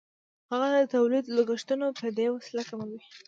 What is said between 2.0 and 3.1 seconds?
دې وسیله کموي